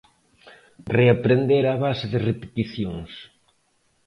[0.97, 3.11] Reaprender a base de repeticións.